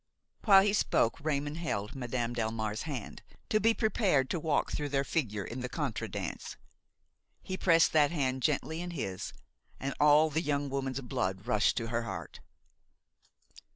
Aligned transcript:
While 0.45 0.63
he 0.63 0.73
spoke 0.73 1.19
Raymon 1.19 1.53
held 1.57 1.93
Madame 1.93 2.33
Delmare's 2.33 2.89
hand, 2.89 3.21
to 3.49 3.59
be 3.59 3.75
prepared 3.75 4.31
to 4.31 4.39
walk 4.39 4.71
through 4.71 4.89
their 4.89 5.03
figure 5.03 5.43
in 5.43 5.59
the 5.59 5.69
contra 5.69 6.09
dance. 6.09 6.57
He 7.43 7.55
pressed 7.55 7.93
that 7.93 8.09
hand 8.09 8.41
gently 8.41 8.81
in 8.81 8.89
his, 8.89 9.31
and 9.79 9.93
all 9.99 10.31
the 10.31 10.41
young 10.41 10.71
woman's 10.71 11.01
blood 11.01 11.45
rushed 11.45 11.77
to 11.77 11.89
her 11.89 12.01
heart. 12.01 12.39